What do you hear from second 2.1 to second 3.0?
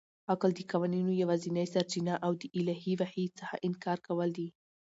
او د الهي